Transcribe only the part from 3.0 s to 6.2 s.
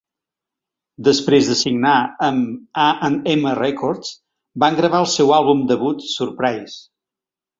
and M Records, van gravar el seu àlbum debut